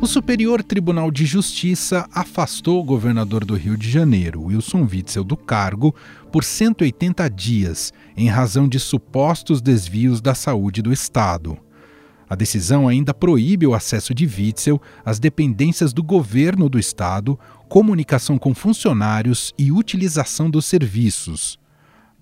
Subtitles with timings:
[0.00, 5.36] O Superior Tribunal de Justiça afastou o governador do Rio de Janeiro, Wilson Witzel, do
[5.36, 5.92] cargo
[6.30, 11.58] por 180 dias, em razão de supostos desvios da saúde do Estado.
[12.30, 17.36] A decisão ainda proíbe o acesso de Witzel às dependências do governo do Estado,
[17.68, 21.58] comunicação com funcionários e utilização dos serviços.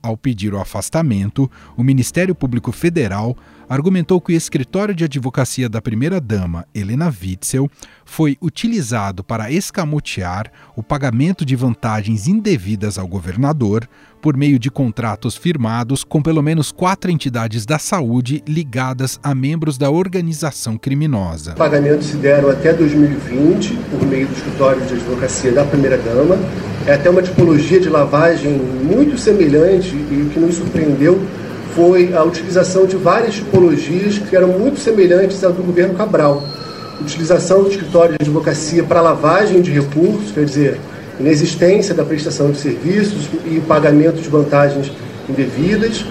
[0.02, 3.36] Ao pedir o afastamento, o Ministério Público Federal
[3.68, 7.70] argumentou que o escritório de advocacia da primeira-dama, Helena Witzel,
[8.06, 13.86] foi utilizado para escamotear o pagamento de vantagens indevidas ao governador
[14.20, 19.78] por meio de contratos firmados com pelo menos quatro entidades da saúde ligadas a membros
[19.78, 21.52] da organização criminosa.
[21.54, 26.36] Pagamentos se deram até 2020 por meio do escritório de advocacia da primeira-dama.
[26.86, 31.20] É até uma tipologia de lavagem muito semelhante e o que nos surpreendeu
[31.74, 36.42] foi a utilização de várias tipologias que eram muito semelhantes à do governo Cabral.
[37.00, 40.80] Utilização do escritório de advocacia para lavagem de recursos, quer dizer,
[41.20, 44.90] inexistência da prestação de serviços e pagamento de vantagens
[45.28, 46.04] indevidas.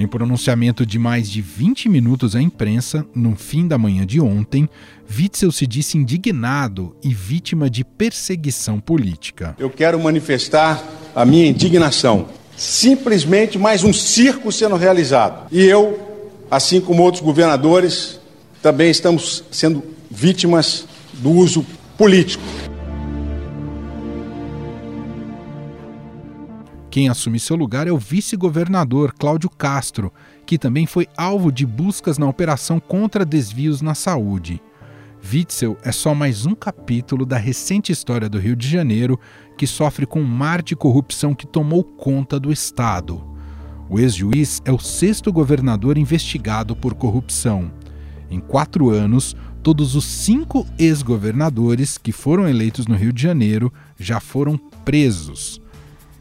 [0.00, 4.68] Em pronunciamento de mais de 20 minutos à imprensa, no fim da manhã de ontem,
[5.10, 9.56] Witzel se disse indignado e vítima de perseguição política.
[9.58, 10.84] Eu quero manifestar
[11.16, 12.26] a minha indignação.
[12.56, 15.48] Simplesmente mais um circo sendo realizado.
[15.50, 15.98] E eu,
[16.48, 18.20] assim como outros governadores,
[18.62, 20.86] também estamos sendo vítimas
[21.18, 21.64] do uso
[21.96, 22.42] político.
[26.90, 30.12] Quem assume seu lugar é o vice-governador Cláudio Castro,
[30.46, 34.60] que também foi alvo de buscas na operação contra desvios na saúde.
[35.30, 39.18] Witzel é só mais um capítulo da recente história do Rio de Janeiro
[39.56, 43.22] que sofre com um mar de corrupção que tomou conta do Estado.
[43.90, 47.70] O ex-juiz é o sexto governador investigado por corrupção.
[48.30, 49.36] Em quatro anos,
[49.68, 53.70] todos os cinco ex-governadores que foram eleitos no Rio de Janeiro
[54.00, 55.60] já foram presos.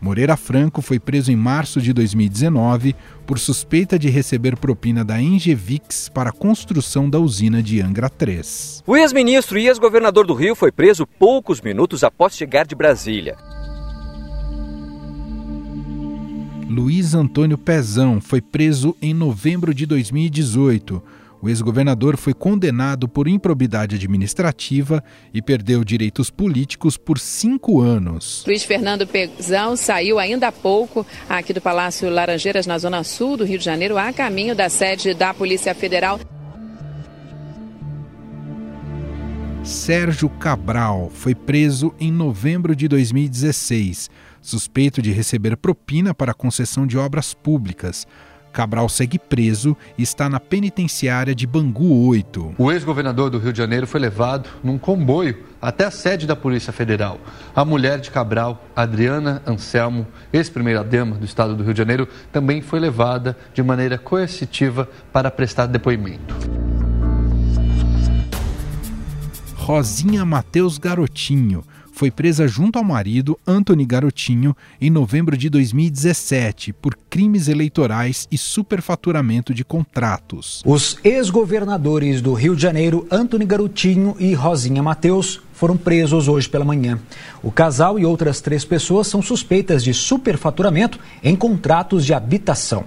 [0.02, 2.94] Moreira Franco foi preso em março de 2019
[3.26, 8.84] por suspeita de receber propina da Engevix para a construção da usina de Angra 3.
[8.86, 13.38] O ex-ministro e ex-governador do Rio foi preso poucos minutos após chegar de Brasília.
[16.70, 21.02] Luiz Antônio Pezão foi preso em novembro de 2018
[21.48, 25.02] o ex-governador foi condenado por improbidade administrativa
[25.34, 28.44] e perdeu direitos políticos por cinco anos.
[28.46, 33.46] Luiz Fernando Pezão saiu ainda há pouco aqui do Palácio Laranjeiras, na zona sul do
[33.46, 36.20] Rio de Janeiro, a caminho da sede da Polícia Federal.
[39.64, 44.10] Sérgio Cabral foi preso em novembro de 2016,
[44.42, 48.06] suspeito de receber propina para concessão de obras públicas.
[48.58, 52.56] Cabral segue preso e está na penitenciária de Bangu 8.
[52.58, 56.74] O ex-governador do Rio de Janeiro foi levado num comboio até a sede da Polícia
[56.74, 57.20] Federal.
[57.56, 62.80] A mulher de Cabral, Adriana Anselmo, ex-primeira-dama do estado do Rio de Janeiro, também foi
[62.80, 66.34] levada de maneira coercitiva para prestar depoimento.
[69.56, 71.64] Rosinha Mateus Garotinho
[71.98, 78.38] foi presa junto ao marido, Anthony Garotinho, em novembro de 2017 por crimes eleitorais e
[78.38, 80.62] superfaturamento de contratos.
[80.64, 86.64] Os ex-governadores do Rio de Janeiro, Anthony Garotinho e Rosinha Mateus, foram presos hoje pela
[86.64, 87.00] manhã.
[87.42, 92.86] O casal e outras três pessoas são suspeitas de superfaturamento em contratos de habitação.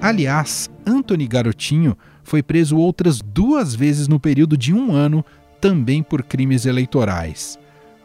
[0.00, 1.96] Aliás, Anthony Garotinho
[2.28, 5.24] foi preso outras duas vezes no período de um ano,
[5.60, 7.58] também por crimes eleitorais.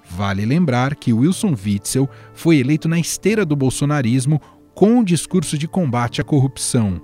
[0.09, 4.41] Vale lembrar que Wilson Witzel foi eleito na esteira do bolsonarismo
[4.73, 7.01] com um discurso de combate à corrupção.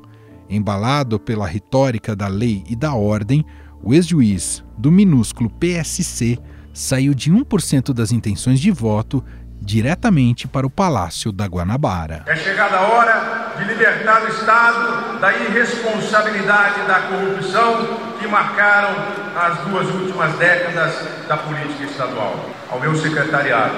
[0.50, 3.46] Embalado pela retórica da lei e da ordem,
[3.84, 6.40] o ex-juiz do minúsculo PSC
[6.74, 9.24] saiu de 1% das intenções de voto
[9.62, 12.24] diretamente para o Palácio da Guanabara.
[12.26, 18.96] É chegada a hora de libertar o Estado da irresponsabilidade da corrupção que marcaram
[19.36, 22.50] as duas últimas décadas da política estadual.
[22.70, 23.76] Ao meu secretariado,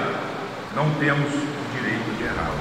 [0.76, 2.52] não temos o direito de errar.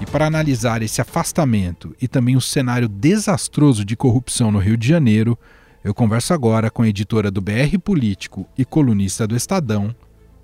[0.00, 4.88] E para analisar esse afastamento e também o cenário desastroso de corrupção no Rio de
[4.88, 5.38] Janeiro,
[5.82, 9.94] eu converso agora com a editora do BR Político e colunista do Estadão,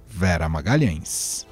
[0.07, 1.47] Vera Magalhães.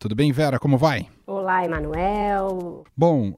[0.00, 0.58] Tudo bem, Vera?
[0.58, 1.06] Como vai?
[1.26, 2.84] Olá, Emanuel.
[2.96, 3.34] Bom,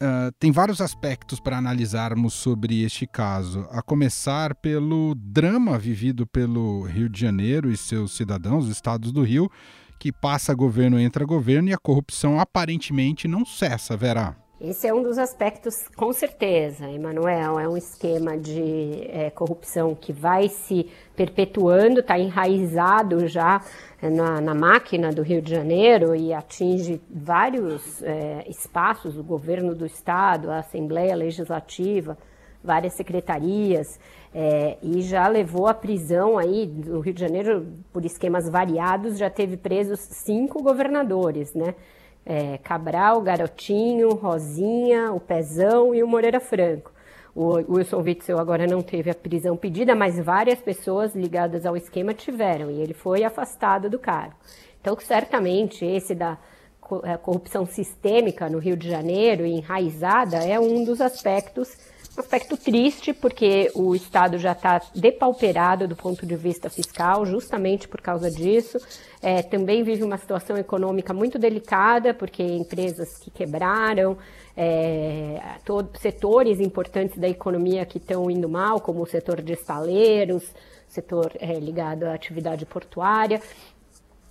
[0.00, 6.82] uh, tem vários aspectos para analisarmos sobre este caso, a começar pelo drama vivido pelo
[6.82, 9.50] Rio de Janeiro e seus cidadãos, os estados do Rio,
[9.98, 14.43] que passa governo, entra governo e a corrupção aparentemente não cessa, Vera.
[14.60, 17.58] Esse é um dos aspectos, com certeza, Emanuel.
[17.58, 23.60] É um esquema de é, corrupção que vai se perpetuando, está enraizado já
[24.00, 29.74] é, na, na, máquina do Rio de Janeiro e atinge vários é, espaços, o governo
[29.74, 32.16] do Estado, a Assembleia Legislativa,
[32.62, 33.98] várias secretarias,
[34.32, 39.28] é, e já levou à prisão aí do Rio de Janeiro, por esquemas variados, já
[39.28, 41.74] teve presos cinco governadores, né?
[42.24, 46.92] É, Cabral, Garotinho, Rosinha, o Pezão e o Moreira Franco.
[47.34, 52.14] O Wilson Witzel agora não teve a prisão pedida, mas várias pessoas ligadas ao esquema
[52.14, 54.34] tiveram e ele foi afastado do cargo.
[54.80, 56.38] Então, certamente, esse da
[57.02, 61.76] é, corrupção sistêmica no Rio de Janeiro, enraizada, é um dos aspectos
[62.20, 68.00] aspecto triste, porque o Estado já está depauperado do ponto de vista fiscal, justamente por
[68.00, 68.78] causa disso.
[69.20, 74.16] É, também vive uma situação econômica muito delicada, porque empresas que quebraram,
[74.56, 80.44] é, todo, setores importantes da economia que estão indo mal, como o setor de estaleiros,
[80.86, 83.40] setor é, ligado à atividade portuária.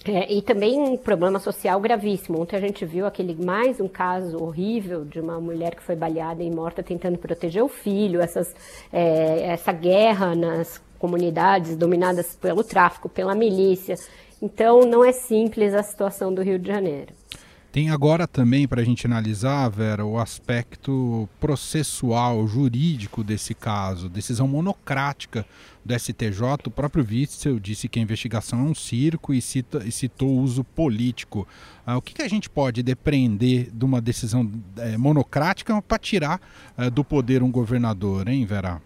[0.06, 2.42] É, e também um problema social gravíssimo.
[2.42, 6.44] Ontem a gente viu aquele mais um caso horrível de uma mulher que foi baleada
[6.44, 8.54] e morta tentando proteger o filho, essas,
[8.92, 13.96] é, essa guerra nas comunidades dominadas pelo tráfico, pela milícia.
[14.42, 17.14] Então não é simples a situação do Rio de Janeiro.
[17.74, 24.48] Tem agora também para a gente analisar, Vera, o aspecto processual, jurídico desse caso, decisão
[24.48, 25.44] monocrática
[25.84, 26.68] do STJ.
[26.68, 30.42] O próprio Witzel disse que a investigação é um circo e, cita, e citou o
[30.44, 31.48] uso político.
[31.84, 34.48] Ah, o que, que, a gente pode depreender de uma decisão
[34.78, 36.40] é, monocrática para tirar
[36.78, 38.80] é, do poder um governador, hein, Vera?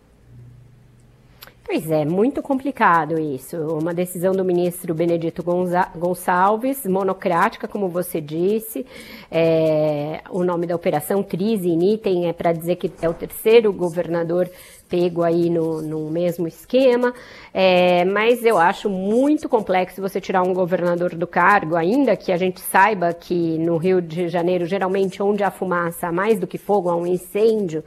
[1.69, 3.57] Pois é, muito complicado isso.
[3.57, 8.85] Uma decisão do ministro Benedito Gonçalves, monocrática, como você disse.
[9.29, 13.73] É, o nome da operação Trise in Item é para dizer que é o terceiro
[13.73, 14.49] governador
[14.87, 17.13] pego aí no, no mesmo esquema,
[17.53, 22.37] é, mas eu acho muito complexo você tirar um governador do cargo, ainda que a
[22.37, 26.57] gente saiba que no Rio de Janeiro, geralmente, onde há fumaça, há mais do que
[26.57, 27.83] fogo, há um incêndio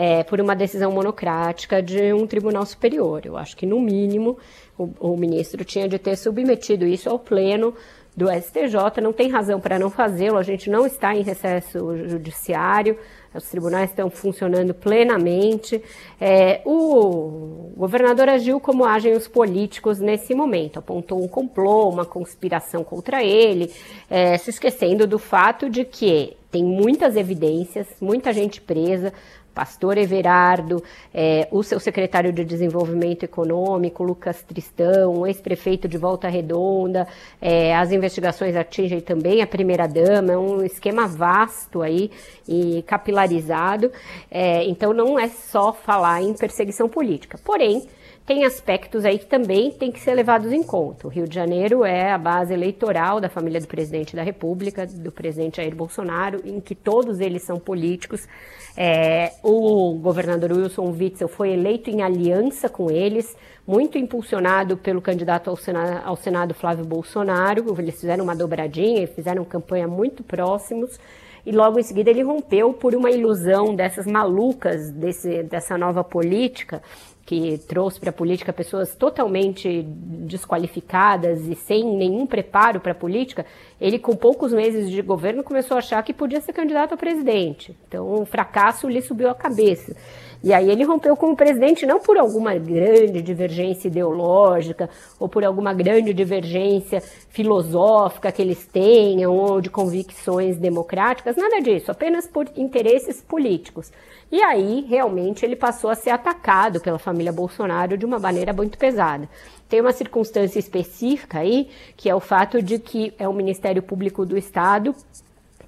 [0.00, 3.22] é, por uma decisão monocrática de um tribunal superior.
[3.24, 4.38] Eu acho que, no mínimo,
[4.78, 7.74] o, o ministro tinha de ter submetido isso ao pleno
[8.16, 12.96] do STJ, não tem razão para não fazê-lo, a gente não está em recesso judiciário,
[13.34, 15.82] os tribunais estão funcionando plenamente.
[16.20, 22.84] É, o governador agiu como agem os políticos nesse momento, apontou um complô, uma conspiração
[22.84, 23.72] contra ele,
[24.08, 29.12] é, se esquecendo do fato de que tem muitas evidências, muita gente presa,
[29.58, 30.80] Pastor Everardo,
[31.12, 37.08] é, o seu secretário de Desenvolvimento Econômico, Lucas Tristão, ex-prefeito de Volta Redonda,
[37.42, 42.08] é, as investigações atingem também a primeira-dama, é um esquema vasto aí
[42.46, 43.90] e capilarizado,
[44.30, 47.36] é, então não é só falar em perseguição política.
[47.44, 47.88] Porém,
[48.28, 51.06] tem aspectos aí que também tem que ser levados em conta.
[51.06, 55.10] O Rio de Janeiro é a base eleitoral da família do presidente da República, do
[55.10, 58.28] presidente Jair Bolsonaro, em que todos eles são políticos.
[58.76, 63.34] É, o governador Wilson Witzel foi eleito em aliança com eles,
[63.66, 67.74] muito impulsionado pelo candidato ao Senado, ao Senado Flávio Bolsonaro.
[67.78, 71.00] Eles fizeram uma dobradinha e fizeram campanha muito próximos
[71.46, 76.82] e logo em seguida ele rompeu por uma ilusão dessas malucas desse, dessa nova política
[77.28, 83.44] que trouxe para a política pessoas totalmente desqualificadas e sem nenhum preparo para a política,
[83.78, 87.76] ele com poucos meses de governo começou a achar que podia ser candidato a presidente.
[87.86, 89.94] Então o fracasso lhe subiu a cabeça.
[90.42, 95.44] E aí ele rompeu com o presidente não por alguma grande divergência ideológica ou por
[95.44, 102.46] alguma grande divergência filosófica que eles tenham ou de convicções democráticas, nada disso, apenas por
[102.56, 103.90] interesses políticos.
[104.30, 108.78] E aí, realmente, ele passou a ser atacado pela família Bolsonaro de uma maneira muito
[108.78, 109.28] pesada.
[109.68, 114.24] Tem uma circunstância específica aí, que é o fato de que é o Ministério Público
[114.24, 114.94] do Estado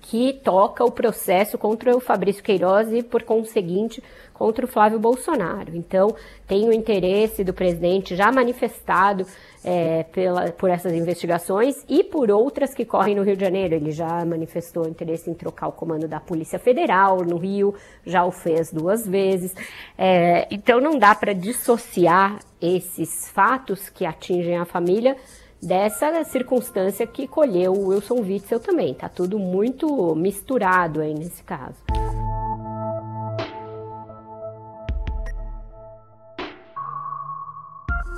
[0.01, 4.03] que toca o processo contra o Fabrício Queiroz e, por conseguinte,
[4.33, 5.77] contra o Flávio Bolsonaro.
[5.77, 6.17] Então,
[6.47, 9.27] tem o interesse do presidente já manifestado
[9.63, 13.75] é, pela, por essas investigações e por outras que correm no Rio de Janeiro.
[13.75, 17.75] Ele já manifestou interesse em trocar o comando da Polícia Federal no Rio,
[18.07, 19.55] já o fez duas vezes.
[19.99, 25.17] É, então, não dá para dissociar esses fatos que atingem a família
[25.63, 28.95] dessa circunstância que colheu o Wilson Witzel também.
[28.95, 31.77] Tá tudo muito misturado aí nesse caso.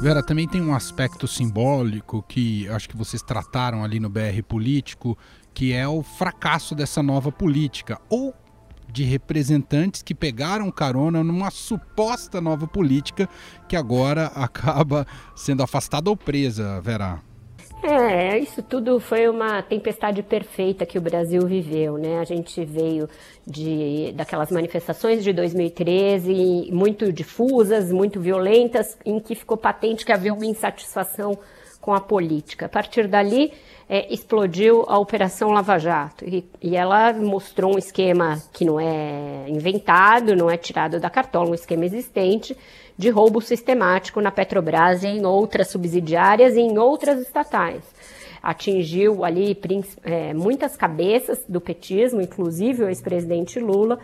[0.00, 5.16] Vera, também tem um aspecto simbólico que acho que vocês trataram ali no BR Político,
[5.54, 8.34] que é o fracasso dessa nova política, ou
[8.92, 13.28] de representantes que pegaram carona numa suposta nova política
[13.68, 15.06] que agora acaba
[15.36, 17.20] sendo afastada ou presa, Vera.
[17.84, 22.20] É, isso tudo foi uma tempestade perfeita que o Brasil viveu, né?
[22.20, 23.08] A gente veio
[23.44, 30.32] de daquelas manifestações de 2013 muito difusas, muito violentas, em que ficou patente que havia
[30.32, 31.36] uma insatisfação
[31.82, 32.66] com a política.
[32.66, 33.52] A partir dali,
[33.88, 39.44] é, explodiu a Operação Lava Jato e, e, ela mostrou um esquema que não é
[39.48, 42.56] inventado, não é tirado da cartola, um esquema existente
[42.96, 47.82] de roubo sistemático na Petrobras e em outras subsidiárias e em outras estatais.
[48.40, 49.58] Atingiu ali
[50.04, 53.98] é, muitas cabeças do petismo, inclusive o ex-presidente Lula,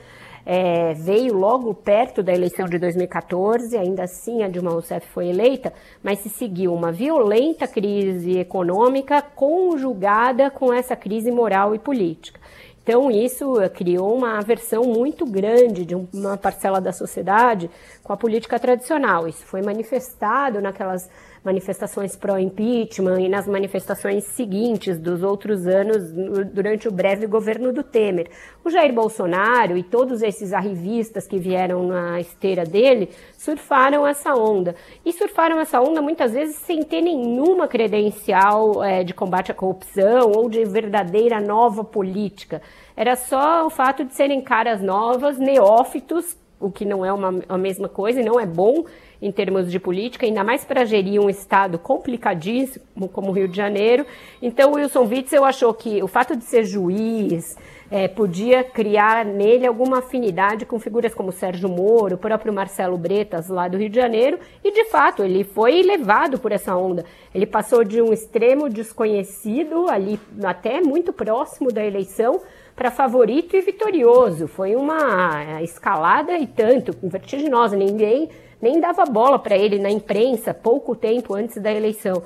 [0.51, 5.75] é, veio logo perto da eleição de 2014, ainda assim a Dilma Rousseff foi eleita,
[6.03, 12.41] mas se seguiu uma violenta crise econômica conjugada com essa crise moral e política.
[12.83, 17.71] Então, isso criou uma aversão muito grande de uma parcela da sociedade
[18.03, 19.29] com a política tradicional.
[19.29, 21.11] Isso foi manifestado naquelas
[21.45, 26.13] manifestações pró-impeachment e nas manifestações seguintes dos outros anos
[26.53, 28.29] durante o breve governo do Temer.
[28.65, 34.75] O Jair Bolsonaro e todos esses arrivistas que vieram na esteira dele surfaram essa onda.
[35.05, 40.33] E surfaram essa onda muitas vezes sem ter nenhuma credencial é, de combate à corrupção
[40.37, 42.61] ou de verdadeira nova política.
[42.97, 47.57] Era só o fato de serem caras novas, neófitos, o que não é uma, a
[47.57, 48.85] mesma coisa e não é bom
[49.21, 53.57] em termos de política, ainda mais para gerir um estado complicadíssimo como o Rio de
[53.57, 54.07] Janeiro.
[54.41, 57.57] Então, Wilson Witzel achou que o fato de ser juiz
[57.91, 63.49] é, podia criar nele alguma afinidade com figuras como Sérgio Moro, o próprio Marcelo Bretas,
[63.49, 67.05] lá do Rio de Janeiro, e de fato ele foi levado por essa onda.
[67.35, 72.41] Ele passou de um extremo desconhecido, ali até muito próximo da eleição,
[72.77, 74.47] para favorito e vitorioso.
[74.47, 77.77] Foi uma escalada e tanto, vertiginosa.
[77.77, 78.29] Ninguém
[78.61, 82.23] nem dava bola para ele na imprensa pouco tempo antes da eleição.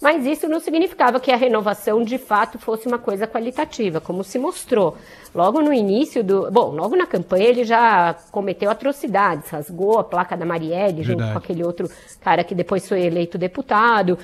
[0.00, 4.38] Mas isso não significava que a renovação de fato fosse uma coisa qualitativa, como se
[4.38, 4.96] mostrou.
[5.34, 6.50] Logo no início do.
[6.50, 11.06] Bom, logo na campanha ele já cometeu atrocidades, rasgou a placa da Marielle, Verdade.
[11.06, 11.88] junto com aquele outro
[12.20, 14.18] cara que depois foi eleito deputado.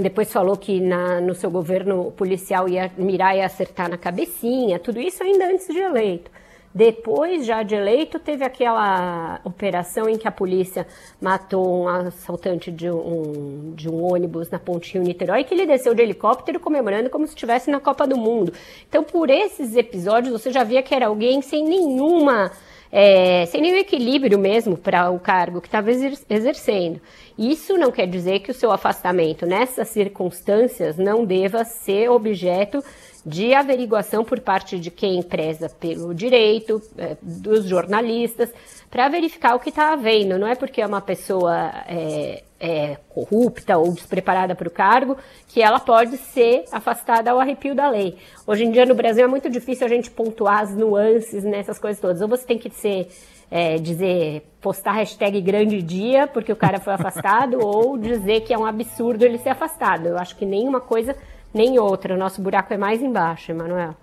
[0.00, 5.00] Depois falou que na, no seu governo policial ia mirar e acertar na cabecinha, tudo
[5.00, 6.30] isso ainda antes de eleito.
[6.74, 10.86] Depois, já de eleito, teve aquela operação em que a polícia
[11.18, 16.02] matou um assaltante de um, de um ônibus na Ponte Rio-Niterói, que ele desceu de
[16.02, 18.52] helicóptero comemorando como se estivesse na Copa do Mundo.
[18.86, 22.52] Então, por esses episódios, você já via que era alguém sem nenhuma
[22.90, 27.00] é, sem nenhum equilíbrio mesmo para o cargo que estava exercendo.
[27.38, 32.82] Isso não quer dizer que o seu afastamento nessas circunstâncias não deva ser objeto
[33.26, 38.52] de averiguação por parte de quem preza pelo direito, é, dos jornalistas,
[38.88, 40.38] para verificar o que está havendo.
[40.38, 45.16] Não é porque é uma pessoa é, é, corrupta ou despreparada para o cargo
[45.48, 48.16] que ela pode ser afastada ao arrepio da lei.
[48.46, 52.00] Hoje em dia no Brasil é muito difícil a gente pontuar as nuances nessas coisas
[52.00, 52.22] todas.
[52.22, 53.08] Ou você tem que ser
[53.50, 58.58] é, dizer, postar hashtag grande dia porque o cara foi afastado, ou dizer que é
[58.58, 60.06] um absurdo ele ser afastado.
[60.06, 61.16] Eu acho que nenhuma coisa
[61.56, 62.14] nem outra.
[62.14, 63.96] O nosso buraco é mais embaixo, Emanuel.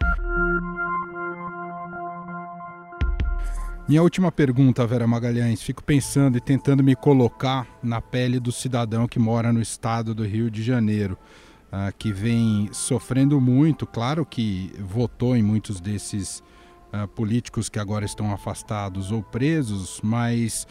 [3.87, 5.61] Minha última pergunta, Vera Magalhães.
[5.61, 10.25] Fico pensando e tentando me colocar na pele do cidadão que mora no estado do
[10.25, 11.17] Rio de Janeiro,
[11.67, 13.85] uh, que vem sofrendo muito.
[13.85, 16.41] Claro que votou em muitos desses
[16.93, 20.65] uh, políticos que agora estão afastados ou presos, mas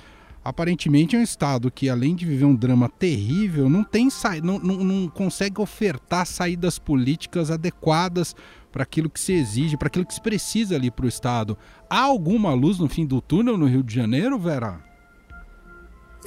[0.44, 4.08] aparentemente é um estado que, além de viver um drama terrível, não tem
[4.42, 8.34] não, não, não consegue ofertar saídas políticas adequadas
[8.70, 11.56] para aquilo que se exige, para aquilo que se precisa ali para o estado.
[11.88, 14.91] Há alguma luz no fim do túnel no Rio de Janeiro, Vera?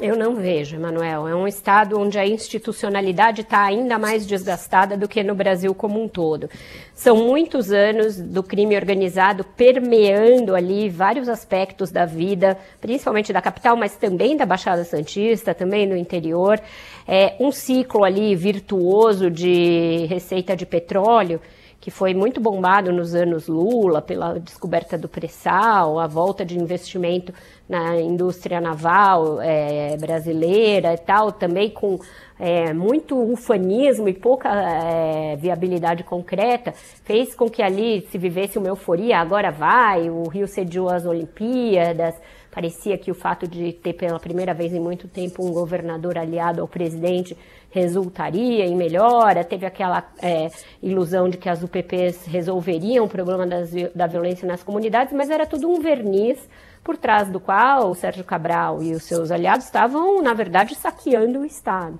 [0.01, 1.25] Eu não vejo, Emanuel.
[1.25, 6.03] É um estado onde a institucionalidade está ainda mais desgastada do que no Brasil como
[6.03, 6.49] um todo.
[6.93, 13.77] São muitos anos do crime organizado permeando ali vários aspectos da vida, principalmente da capital,
[13.77, 16.59] mas também da Baixada Santista, também no interior.
[17.07, 21.39] É um ciclo ali virtuoso de receita de petróleo
[21.79, 27.32] que foi muito bombado nos anos Lula, pela descoberta do pré-sal, a volta de investimento
[27.70, 32.00] na indústria naval é, brasileira e tal, também com
[32.39, 38.67] é, muito ufanismo e pouca é, viabilidade concreta, fez com que ali se vivesse uma
[38.67, 42.15] euforia, agora vai, o Rio cediu as Olimpíadas,
[42.51, 46.62] parecia que o fato de ter pela primeira vez em muito tempo um governador aliado
[46.62, 47.38] ao presidente
[47.75, 50.48] resultaria em melhora, teve aquela é,
[50.82, 55.46] ilusão de que as UPPs resolveriam o problema das, da violência nas comunidades, mas era
[55.46, 56.39] tudo um verniz
[56.82, 61.39] por trás do qual o Sérgio Cabral e os seus aliados estavam, na verdade, saqueando
[61.39, 62.00] o Estado.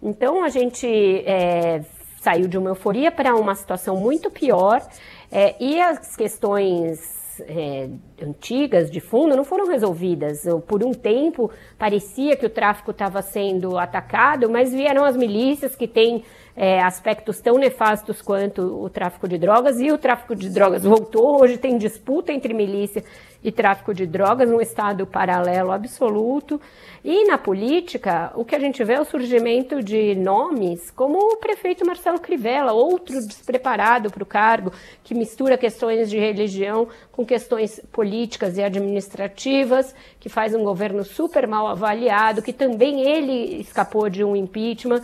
[0.00, 0.86] Então a gente
[1.26, 1.80] é,
[2.20, 4.80] saiu de uma euforia para uma situação muito pior
[5.32, 7.88] é, e as questões é,
[8.22, 10.44] antigas de fundo não foram resolvidas.
[10.66, 15.86] Por um tempo parecia que o tráfico estava sendo atacado, mas vieram as milícias que
[15.86, 16.24] têm
[16.56, 21.40] é, aspectos tão nefastos quanto o tráfico de drogas, e o tráfico de drogas voltou.
[21.40, 23.04] Hoje tem disputa entre milícia
[23.42, 26.60] e tráfico de drogas, um estado paralelo absoluto.
[27.04, 31.36] E na política, o que a gente vê é o surgimento de nomes como o
[31.36, 34.72] prefeito Marcelo Crivella, outro despreparado para o cargo,
[35.04, 41.46] que mistura questões de religião com questões políticas e administrativas, que faz um governo super
[41.46, 45.02] mal avaliado, que também ele escapou de um impeachment.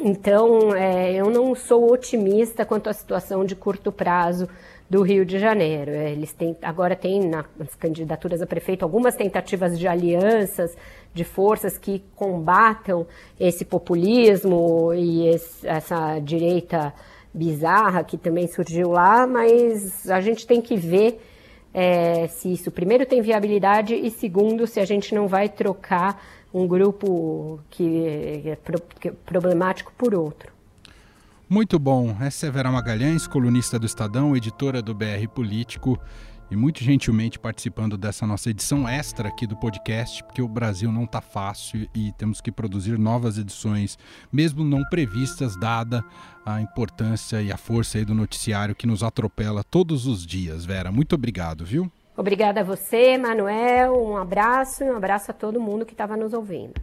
[0.00, 4.48] Então, é, eu não sou otimista quanto à situação de curto prazo
[4.92, 5.90] do Rio de Janeiro.
[5.90, 10.76] É, eles têm, agora têm nas candidaturas a prefeito algumas tentativas de alianças
[11.14, 13.06] de forças que combatam
[13.40, 16.92] esse populismo e esse, essa direita
[17.32, 21.18] bizarra que também surgiu lá, mas a gente tem que ver
[21.72, 26.22] é, se isso, primeiro, tem viabilidade e, segundo, se a gente não vai trocar
[26.52, 28.56] um grupo que é,
[29.00, 30.52] que é problemático por outro.
[31.52, 32.16] Muito bom.
[32.18, 36.00] Essa é Vera Magalhães, colunista do Estadão, editora do BR Político
[36.50, 41.04] e muito gentilmente participando dessa nossa edição extra aqui do podcast, porque o Brasil não
[41.04, 43.98] está fácil e temos que produzir novas edições,
[44.32, 46.02] mesmo não previstas, dada
[46.46, 50.64] a importância e a força do noticiário que nos atropela todos os dias.
[50.64, 51.92] Vera, muito obrigado, viu?
[52.16, 53.92] Obrigada a você, Manuel.
[54.02, 56.80] Um abraço e um abraço a todo mundo que estava nos ouvindo.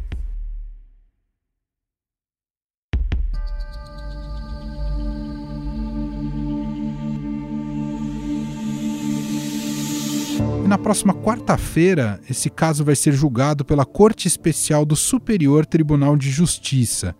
[10.69, 16.29] Na próxima quarta-feira, esse caso vai ser julgado pela Corte Especial do Superior Tribunal de
[16.29, 17.15] Justiça.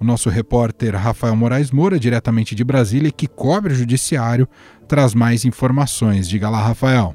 [0.00, 4.48] O nosso repórter Rafael Moraes Moura, diretamente de Brasília, que cobre o judiciário,
[4.88, 6.26] traz mais informações.
[6.26, 7.14] Diga lá, Rafael.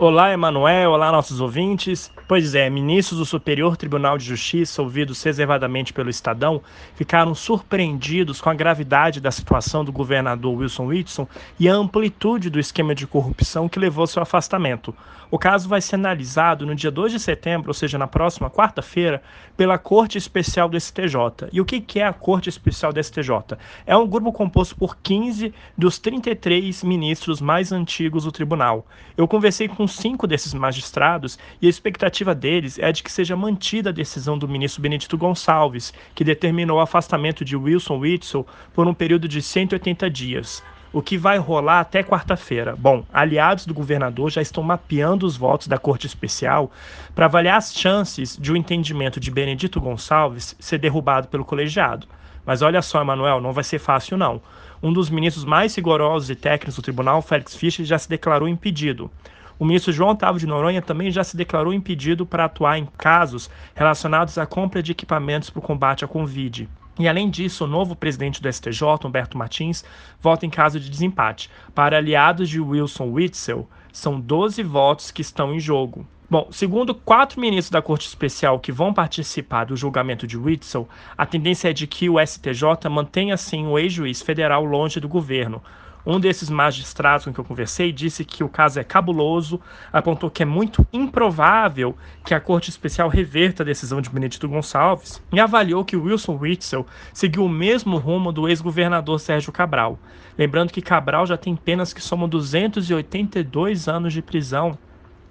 [0.00, 0.92] Olá, Emanuel.
[0.92, 2.08] Olá, nossos ouvintes.
[2.28, 6.62] Pois é, ministros do Superior Tribunal de Justiça, ouvidos reservadamente pelo Estadão,
[6.94, 11.26] ficaram surpreendidos com a gravidade da situação do governador Wilson Whitson
[11.58, 14.94] e a amplitude do esquema de corrupção que levou ao seu afastamento.
[15.32, 19.20] O caso vai ser analisado no dia 2 de setembro, ou seja, na próxima quarta-feira,
[19.58, 21.48] pela Corte Especial do STJ.
[21.52, 23.58] E o que é a Corte Especial do STJ?
[23.84, 28.86] É um grupo composto por 15 dos 33 ministros mais antigos do tribunal.
[29.16, 33.90] Eu conversei com cinco desses magistrados e a expectativa deles é de que seja mantida
[33.90, 38.94] a decisão do ministro Benedito Gonçalves, que determinou o afastamento de Wilson Witzel por um
[38.94, 40.62] período de 180 dias
[40.92, 42.74] o que vai rolar até quarta-feira.
[42.76, 46.70] Bom, aliados do governador já estão mapeando os votos da Corte Especial
[47.14, 52.06] para avaliar as chances de o um entendimento de Benedito Gonçalves ser derrubado pelo colegiado.
[52.44, 54.40] Mas olha só, Emanuel, não vai ser fácil não.
[54.82, 59.10] Um dos ministros mais rigorosos e técnicos do tribunal, Félix Fischer, já se declarou impedido.
[59.58, 63.50] O ministro João Otávio de Noronha também já se declarou impedido para atuar em casos
[63.74, 66.68] relacionados à compra de equipamentos para o combate à Covid.
[66.98, 69.84] E além disso, o novo presidente do STJ, Humberto Martins,
[70.20, 71.48] vota em caso de desempate.
[71.74, 76.06] Para aliados de Wilson Witzel, são 12 votos que estão em jogo.
[76.30, 81.24] Bom, segundo quatro ministros da Corte Especial que vão participar do julgamento de Witzel, a
[81.24, 85.62] tendência é de que o STJ mantenha assim o ex-juiz federal longe do governo,
[86.10, 89.60] um desses magistrados com que eu conversei disse que o caso é cabuloso,
[89.92, 91.94] apontou que é muito improvável
[92.24, 96.86] que a Corte Especial reverta a decisão de Benedito Gonçalves e avaliou que Wilson Witzel
[97.12, 99.98] seguiu o mesmo rumo do ex-governador Sérgio Cabral.
[100.38, 104.78] Lembrando que Cabral já tem penas que somam 282 anos de prisão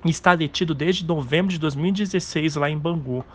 [0.05, 3.25] e está detido desde novembro de 2016 lá em Bangu.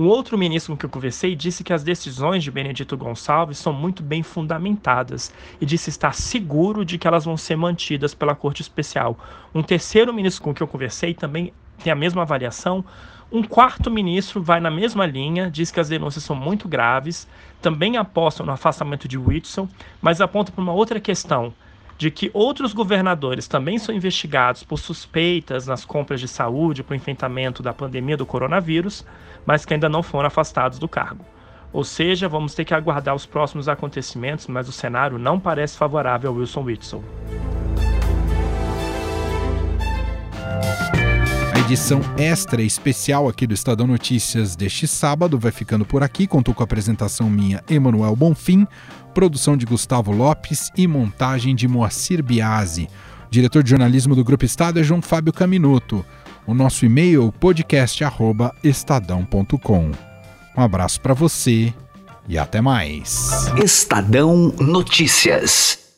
[0.00, 3.70] Um outro ministro com que eu conversei disse que as decisões de Benedito Gonçalves são
[3.70, 8.62] muito bem fundamentadas e disse estar seguro de que elas vão ser mantidas pela Corte
[8.62, 9.18] Especial.
[9.54, 11.52] Um terceiro ministro com que eu conversei também
[11.84, 12.82] tem a mesma avaliação,
[13.30, 17.28] Um quarto ministro vai na mesma linha, diz que as denúncias são muito graves,
[17.60, 19.68] também aposta no afastamento de Whitson,
[20.00, 21.52] mas aponta para uma outra questão
[22.00, 26.96] de que outros governadores também são investigados por suspeitas nas compras de saúde para o
[26.96, 29.04] enfrentamento da pandemia do coronavírus,
[29.44, 31.22] mas que ainda não foram afastados do cargo.
[31.70, 36.30] Ou seja, vamos ter que aguardar os próximos acontecimentos, mas o cenário não parece favorável
[36.30, 37.04] ao Wilson.
[41.54, 46.26] A edição extra especial aqui do Estadão Notícias deste sábado vai ficando por aqui.
[46.26, 48.66] Contou com a apresentação minha, Emanuel Bonfim,
[49.10, 52.88] produção de Gustavo Lopes e montagem de Moacir Biasi.
[53.30, 56.04] Diretor de jornalismo do Grupo Estado é João Fábio Caminuto.
[56.46, 59.90] O nosso e-mail podcast@estadão.com.
[60.56, 61.72] Um abraço para você
[62.28, 63.50] e até mais.
[63.62, 65.89] Estadão Notícias.